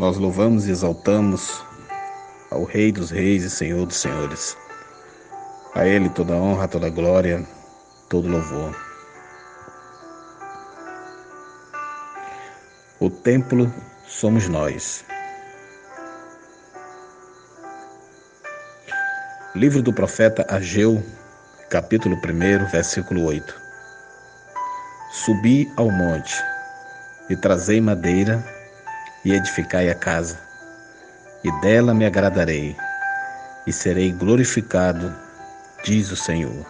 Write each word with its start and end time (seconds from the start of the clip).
Nós 0.00 0.16
louvamos 0.16 0.66
e 0.66 0.70
exaltamos 0.70 1.62
ao 2.50 2.64
Rei 2.64 2.90
dos 2.90 3.10
Reis 3.10 3.44
e 3.44 3.50
Senhor 3.50 3.84
dos 3.84 3.96
Senhores. 3.96 4.56
A 5.74 5.86
Ele 5.86 6.08
toda 6.08 6.32
honra, 6.32 6.66
toda 6.66 6.88
glória, 6.88 7.46
todo 8.08 8.26
louvor. 8.26 8.74
O 12.98 13.10
templo 13.10 13.70
somos 14.06 14.48
nós. 14.48 15.04
Livro 19.54 19.82
do 19.82 19.92
profeta 19.92 20.46
Ageu, 20.48 21.04
capítulo 21.68 22.16
1, 22.16 22.70
versículo 22.70 23.24
8. 23.24 23.54
Subi 25.12 25.70
ao 25.76 25.90
monte 25.90 26.42
e 27.28 27.36
trazei 27.36 27.82
madeira 27.82 28.59
e 29.24 29.32
edificai 29.32 29.90
a 29.90 29.94
casa, 29.94 30.40
e 31.44 31.50
dela 31.60 31.92
me 31.92 32.06
agradarei, 32.06 32.76
e 33.66 33.72
serei 33.72 34.12
glorificado, 34.12 35.14
diz 35.84 36.10
o 36.10 36.16
Senhor. 36.16 36.66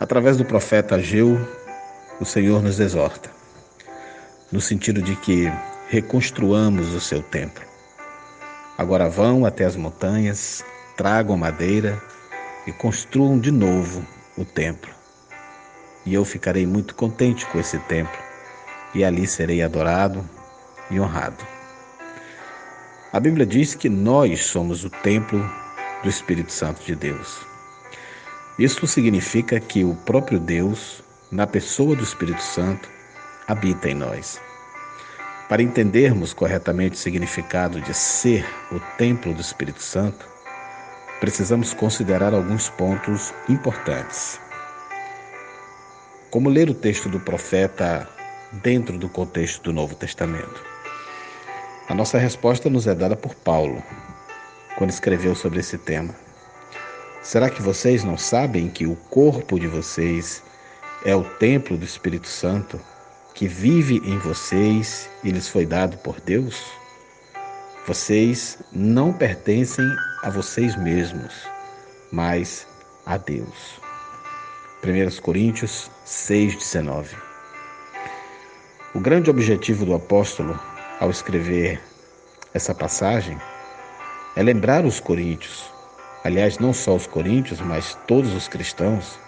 Através 0.00 0.36
do 0.36 0.44
profeta 0.44 0.96
Ageu, 0.96 1.38
o 2.20 2.24
Senhor 2.24 2.62
nos 2.62 2.80
exorta, 2.80 3.30
no 4.50 4.60
sentido 4.60 5.00
de 5.00 5.14
que 5.16 5.50
reconstruamos 5.88 6.92
o 6.92 7.00
seu 7.00 7.22
templo. 7.22 7.64
Agora 8.76 9.08
vão 9.08 9.46
até 9.46 9.64
as 9.64 9.76
montanhas, 9.76 10.64
tragam 10.96 11.36
madeira 11.36 12.00
e 12.66 12.72
construam 12.72 13.38
de 13.38 13.50
novo 13.50 14.04
o 14.36 14.44
templo 14.44 14.95
e 16.06 16.14
eu 16.14 16.24
ficarei 16.24 16.64
muito 16.64 16.94
contente 16.94 17.44
com 17.46 17.58
esse 17.58 17.78
templo, 17.80 18.18
e 18.94 19.04
ali 19.04 19.26
serei 19.26 19.60
adorado 19.60 20.24
e 20.90 20.98
honrado. 21.00 21.44
A 23.12 23.18
Bíblia 23.18 23.44
diz 23.44 23.74
que 23.74 23.88
nós 23.88 24.46
somos 24.46 24.84
o 24.84 24.90
templo 24.90 25.38
do 26.02 26.08
Espírito 26.08 26.52
Santo 26.52 26.82
de 26.84 26.94
Deus. 26.94 27.44
Isso 28.58 28.86
significa 28.86 29.58
que 29.58 29.84
o 29.84 29.94
próprio 29.94 30.38
Deus, 30.38 31.02
na 31.30 31.46
pessoa 31.46 31.96
do 31.96 32.04
Espírito 32.04 32.42
Santo, 32.42 32.88
habita 33.46 33.90
em 33.90 33.94
nós. 33.94 34.40
Para 35.48 35.62
entendermos 35.62 36.32
corretamente 36.32 36.94
o 36.94 36.98
significado 36.98 37.80
de 37.80 37.94
ser 37.94 38.46
o 38.72 38.80
templo 38.96 39.34
do 39.34 39.40
Espírito 39.40 39.82
Santo, 39.82 40.26
precisamos 41.20 41.72
considerar 41.72 42.34
alguns 42.34 42.68
pontos 42.68 43.32
importantes. 43.48 44.40
Como 46.36 46.50
ler 46.50 46.68
o 46.68 46.74
texto 46.74 47.08
do 47.08 47.18
profeta 47.18 48.06
dentro 48.62 48.98
do 48.98 49.08
contexto 49.08 49.62
do 49.62 49.72
Novo 49.72 49.94
Testamento? 49.94 50.62
A 51.88 51.94
nossa 51.94 52.18
resposta 52.18 52.68
nos 52.68 52.86
é 52.86 52.94
dada 52.94 53.16
por 53.16 53.34
Paulo, 53.34 53.82
quando 54.76 54.90
escreveu 54.90 55.34
sobre 55.34 55.60
esse 55.60 55.78
tema. 55.78 56.14
Será 57.22 57.48
que 57.48 57.62
vocês 57.62 58.04
não 58.04 58.18
sabem 58.18 58.68
que 58.68 58.86
o 58.86 58.96
corpo 59.08 59.58
de 59.58 59.66
vocês 59.66 60.42
é 61.06 61.16
o 61.16 61.24
templo 61.24 61.74
do 61.74 61.86
Espírito 61.86 62.28
Santo 62.28 62.78
que 63.32 63.48
vive 63.48 64.02
em 64.04 64.18
vocês 64.18 65.08
e 65.24 65.30
lhes 65.30 65.48
foi 65.48 65.64
dado 65.64 65.96
por 65.96 66.20
Deus? 66.20 66.62
Vocês 67.86 68.58
não 68.70 69.10
pertencem 69.10 69.86
a 70.22 70.28
vocês 70.28 70.76
mesmos, 70.76 71.32
mas 72.12 72.66
a 73.06 73.16
Deus. 73.16 73.85
1 74.84 75.22
Coríntios 75.22 75.90
6,19. 76.06 77.08
O 78.94 79.00
grande 79.00 79.30
objetivo 79.30 79.86
do 79.86 79.94
apóstolo 79.94 80.58
ao 81.00 81.10
escrever 81.10 81.80
essa 82.52 82.74
passagem 82.74 83.38
é 84.36 84.42
lembrar 84.42 84.84
os 84.84 85.00
coríntios, 85.00 85.64
aliás, 86.22 86.58
não 86.58 86.72
só 86.72 86.94
os 86.94 87.06
coríntios, 87.06 87.60
mas 87.60 87.98
todos 88.06 88.34
os 88.34 88.48
cristãos, 88.48 89.18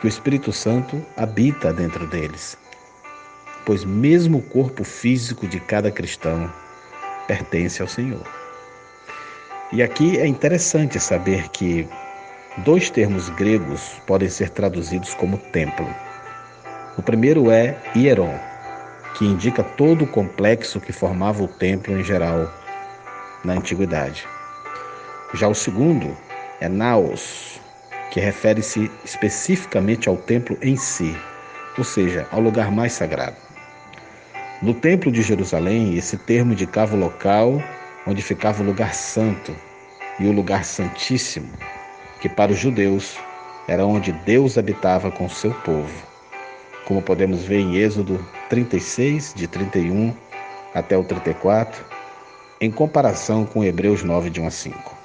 que 0.00 0.06
o 0.06 0.08
Espírito 0.08 0.52
Santo 0.52 1.04
habita 1.16 1.72
dentro 1.72 2.06
deles, 2.06 2.56
pois 3.66 3.84
mesmo 3.84 4.38
o 4.38 4.42
corpo 4.42 4.84
físico 4.84 5.46
de 5.46 5.58
cada 5.60 5.90
cristão 5.90 6.52
pertence 7.26 7.82
ao 7.82 7.88
Senhor. 7.88 8.26
E 9.72 9.82
aqui 9.82 10.18
é 10.18 10.26
interessante 10.26 11.00
saber 11.00 11.48
que 11.48 11.88
Dois 12.58 12.90
termos 12.90 13.30
gregos 13.30 13.96
podem 14.06 14.28
ser 14.28 14.50
traduzidos 14.50 15.14
como 15.14 15.38
templo. 15.38 15.86
O 16.98 17.02
primeiro 17.02 17.50
é 17.50 17.74
hieron, 17.96 18.38
que 19.16 19.24
indica 19.24 19.62
todo 19.62 20.04
o 20.04 20.06
complexo 20.06 20.78
que 20.78 20.92
formava 20.92 21.42
o 21.42 21.48
templo 21.48 21.98
em 21.98 22.04
geral 22.04 22.52
na 23.42 23.54
antiguidade. 23.54 24.28
Já 25.32 25.48
o 25.48 25.54
segundo 25.54 26.14
é 26.60 26.68
naos, 26.68 27.58
que 28.10 28.20
refere-se 28.20 28.90
especificamente 29.02 30.06
ao 30.06 30.18
templo 30.18 30.58
em 30.60 30.76
si, 30.76 31.16
ou 31.78 31.84
seja, 31.84 32.28
ao 32.30 32.40
lugar 32.40 32.70
mais 32.70 32.92
sagrado. 32.92 33.36
No 34.60 34.74
Templo 34.74 35.10
de 35.10 35.22
Jerusalém, 35.22 35.96
esse 35.96 36.18
termo 36.18 36.52
indicava 36.52 36.94
o 36.94 36.98
local 36.98 37.62
onde 38.06 38.20
ficava 38.20 38.62
o 38.62 38.66
lugar 38.66 38.92
santo 38.92 39.56
e 40.20 40.26
o 40.26 40.32
lugar 40.32 40.64
santíssimo, 40.64 41.50
que 42.22 42.28
para 42.28 42.52
os 42.52 42.58
judeus 42.58 43.16
era 43.66 43.84
onde 43.84 44.12
Deus 44.12 44.56
habitava 44.56 45.10
com 45.10 45.28
seu 45.28 45.52
povo, 45.52 45.92
como 46.84 47.02
podemos 47.02 47.42
ver 47.42 47.58
em 47.58 47.74
Êxodo 47.74 48.24
36, 48.48 49.34
de 49.34 49.48
31 49.48 50.14
até 50.72 50.96
o 50.96 51.02
34, 51.02 51.84
em 52.60 52.70
comparação 52.70 53.44
com 53.44 53.64
Hebreus 53.64 54.04
9, 54.04 54.30
de 54.30 54.40
1 54.40 54.46
a 54.46 54.50
5. 54.52 54.96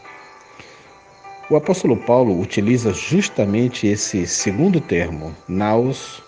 O 1.50 1.56
apóstolo 1.56 1.98
Paulo 1.98 2.40
utiliza 2.40 2.94
justamente 2.94 3.88
esse 3.88 4.28
segundo 4.28 4.80
termo, 4.80 5.36
naos, 5.48 6.22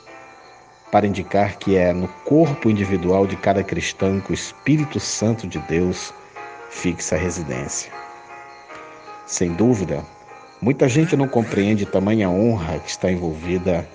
para 0.92 1.06
indicar 1.06 1.58
que 1.58 1.76
é 1.76 1.94
no 1.94 2.08
corpo 2.26 2.68
individual 2.68 3.28
de 3.28 3.36
cada 3.36 3.64
cristão 3.64 4.20
que 4.20 4.32
o 4.32 4.34
Espírito 4.34 5.00
Santo 5.00 5.46
de 5.46 5.60
Deus 5.60 6.12
fixa 6.72 7.16
a 7.16 7.20
residência. 7.20 7.92
Sem 9.28 9.54
dúvida, 9.54 10.04
Muita 10.62 10.90
gente 10.90 11.16
não 11.16 11.25
compreende 11.25 11.86
tamanha 11.86 12.30
honra 12.30 12.80
que 12.80 12.90
está 12.90 13.09
envolvida 13.09 13.88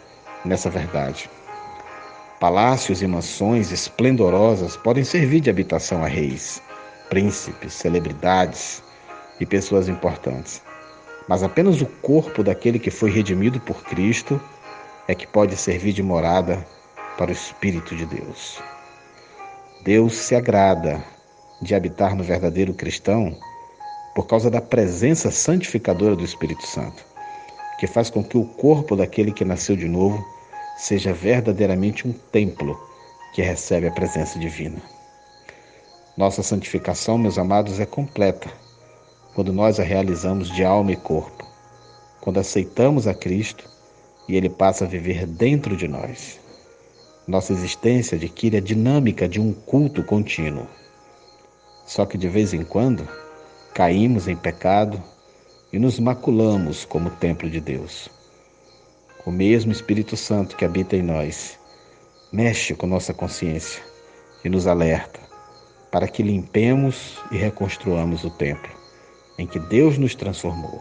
nessa 0.46 0.70
verdade. 0.70 1.28
Palácios 2.40 3.02
e 3.02 3.06
mansões 3.06 3.70
esplendorosas 3.70 4.74
podem 4.74 5.04
servir 5.04 5.40
de 5.40 5.50
habitação 5.50 6.02
a 6.02 6.08
reis, 6.08 6.62
príncipes, 7.10 7.74
celebridades 7.74 8.82
e 9.38 9.44
pessoas 9.44 9.90
importantes. 9.90 10.62
Mas 11.28 11.42
apenas 11.42 11.82
o 11.82 11.86
corpo 11.86 12.42
daquele 12.42 12.78
que 12.78 12.90
foi 12.90 13.10
redimido 13.10 13.60
por 13.60 13.84
Cristo 13.84 14.40
é 15.06 15.14
que 15.14 15.26
pode 15.26 15.58
servir 15.58 15.92
de 15.92 16.02
morada 16.02 16.66
para 17.18 17.28
o 17.28 17.34
Espírito 17.34 17.94
de 17.94 18.06
Deus. 18.06 18.58
Deus 19.84 20.16
se 20.16 20.34
agrada 20.34 21.04
de 21.60 21.74
habitar 21.74 22.16
no 22.16 22.24
verdadeiro 22.24 22.72
cristão 22.72 23.36
por 24.14 24.26
causa 24.26 24.50
da 24.50 24.60
presença 24.60 25.30
santificadora 25.30 26.14
do 26.14 26.24
Espírito 26.24 26.66
Santo, 26.66 27.04
que 27.78 27.86
faz 27.86 28.10
com 28.10 28.22
que 28.22 28.38
o 28.38 28.44
corpo 28.44 28.94
daquele 28.94 29.32
que 29.32 29.44
nasceu 29.44 29.74
de 29.76 29.88
novo 29.88 30.24
seja 30.76 31.12
verdadeiramente 31.12 32.06
um 32.06 32.12
templo 32.12 32.78
que 33.34 33.42
recebe 33.42 33.88
a 33.88 33.92
presença 33.92 34.38
divina. 34.38 34.80
Nossa 36.16 36.42
santificação, 36.42 37.18
meus 37.18 37.38
amados, 37.38 37.80
é 37.80 37.86
completa 37.86 38.48
quando 39.34 39.52
nós 39.52 39.80
a 39.80 39.82
realizamos 39.82 40.48
de 40.48 40.64
alma 40.64 40.92
e 40.92 40.96
corpo, 40.96 41.44
quando 42.20 42.38
aceitamos 42.38 43.08
a 43.08 43.14
Cristo 43.14 43.68
e 44.28 44.36
Ele 44.36 44.48
passa 44.48 44.84
a 44.84 44.88
viver 44.88 45.26
dentro 45.26 45.76
de 45.76 45.88
nós. 45.88 46.38
Nossa 47.26 47.52
existência 47.52 48.16
adquire 48.16 48.58
a 48.58 48.60
dinâmica 48.60 49.28
de 49.28 49.40
um 49.40 49.52
culto 49.52 50.04
contínuo. 50.04 50.68
Só 51.84 52.06
que 52.06 52.16
de 52.16 52.28
vez 52.28 52.54
em 52.54 52.62
quando, 52.62 53.08
caímos 53.74 54.28
em 54.28 54.36
pecado 54.36 55.02
e 55.72 55.80
nos 55.80 55.98
maculamos 55.98 56.84
como 56.84 57.10
templo 57.10 57.50
de 57.50 57.60
Deus. 57.60 58.08
O 59.26 59.32
mesmo 59.32 59.72
Espírito 59.72 60.16
Santo 60.16 60.56
que 60.56 60.64
habita 60.64 60.94
em 60.94 61.02
nós 61.02 61.58
mexe 62.32 62.72
com 62.72 62.86
nossa 62.86 63.12
consciência 63.12 63.82
e 64.44 64.48
nos 64.48 64.68
alerta 64.68 65.18
para 65.90 66.06
que 66.06 66.22
limpemos 66.22 67.18
e 67.32 67.36
reconstruamos 67.36 68.22
o 68.22 68.30
templo 68.30 68.70
em 69.36 69.46
que 69.46 69.58
Deus 69.58 69.98
nos 69.98 70.14
transformou. 70.14 70.80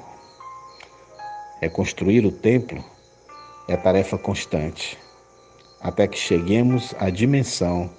Reconstruir 1.59 2.23
o 2.27 2.31
templo 2.31 2.83
é 3.67 3.75
tarefa 3.75 4.19
constante, 4.19 4.99
até 5.81 6.07
que 6.07 6.17
cheguemos 6.17 6.93
à 6.99 7.09
dimensão 7.09 7.89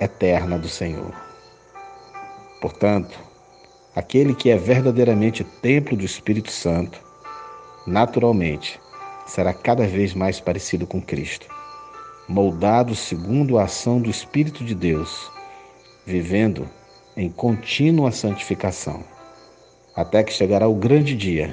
eterna 0.00 0.58
do 0.58 0.68
Senhor. 0.68 1.14
Portanto, 2.60 3.29
Aquele 3.94 4.34
que 4.34 4.50
é 4.50 4.56
verdadeiramente 4.56 5.42
templo 5.42 5.96
do 5.96 6.04
Espírito 6.04 6.52
Santo, 6.52 7.00
naturalmente, 7.84 8.80
será 9.26 9.52
cada 9.52 9.84
vez 9.84 10.14
mais 10.14 10.38
parecido 10.38 10.86
com 10.86 11.00
Cristo. 11.00 11.48
moldados 12.28 13.00
segundo 13.00 13.58
a 13.58 13.64
ação 13.64 14.00
do 14.00 14.08
Espírito 14.08 14.62
de 14.62 14.72
Deus, 14.76 15.28
vivendo 16.06 16.68
em 17.16 17.28
contínua 17.28 18.12
santificação, 18.12 19.02
até 19.96 20.22
que 20.22 20.32
chegará 20.32 20.68
o 20.68 20.74
grande 20.76 21.16
dia 21.16 21.52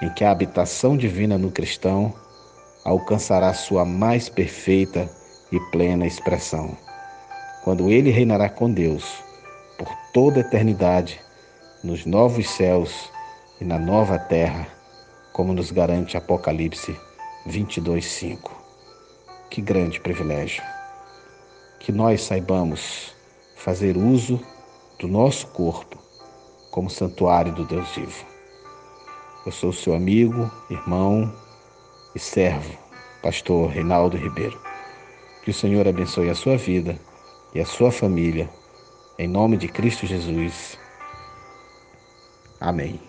em 0.00 0.08
que 0.14 0.24
a 0.24 0.30
habitação 0.30 0.96
divina 0.96 1.36
no 1.36 1.50
cristão 1.50 2.14
alcançará 2.82 3.52
sua 3.52 3.84
mais 3.84 4.30
perfeita 4.30 5.06
e 5.52 5.60
plena 5.70 6.06
expressão, 6.06 6.74
quando 7.62 7.90
ele 7.90 8.10
reinará 8.10 8.48
com 8.48 8.72
Deus 8.72 9.22
por 9.76 9.88
toda 10.14 10.38
a 10.38 10.40
eternidade 10.40 11.20
nos 11.82 12.04
novos 12.04 12.50
céus 12.50 13.08
e 13.60 13.64
na 13.64 13.78
nova 13.78 14.18
terra, 14.18 14.66
como 15.32 15.52
nos 15.52 15.70
garante 15.70 16.16
Apocalipse 16.16 16.98
22:5. 17.46 18.50
Que 19.48 19.62
grande 19.62 20.00
privilégio! 20.00 20.62
Que 21.78 21.92
nós 21.92 22.22
saibamos 22.22 23.14
fazer 23.56 23.96
uso 23.96 24.40
do 24.98 25.06
nosso 25.06 25.46
corpo 25.48 25.96
como 26.72 26.90
santuário 26.90 27.52
do 27.52 27.64
Deus 27.64 27.88
vivo. 27.94 28.26
Eu 29.46 29.52
sou 29.52 29.72
seu 29.72 29.94
amigo, 29.94 30.50
irmão 30.68 31.32
e 32.14 32.18
servo, 32.18 32.76
pastor 33.22 33.70
Reinaldo 33.70 34.16
Ribeiro. 34.16 34.60
Que 35.44 35.52
o 35.52 35.54
Senhor 35.54 35.86
abençoe 35.86 36.28
a 36.28 36.34
sua 36.34 36.56
vida 36.56 36.98
e 37.54 37.60
a 37.60 37.64
sua 37.64 37.92
família, 37.92 38.50
em 39.16 39.28
nome 39.28 39.56
de 39.56 39.68
Cristo 39.68 40.06
Jesus. 40.06 40.76
Amém. 42.60 43.00